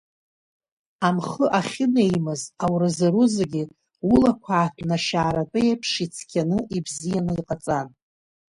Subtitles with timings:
[1.07, 3.63] Амхы ахьынеимаз ауразоуроу зегьы,
[4.13, 7.87] улақәа ааҭнашьааратәы еиԥш ицқьаны, ибзианы иҟаҵан.